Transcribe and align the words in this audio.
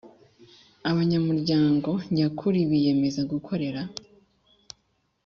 Abanyamuryango 0.89 1.89
nyakuri 2.15 2.59
biyemeza 2.69 3.21
gukorera 3.31 3.81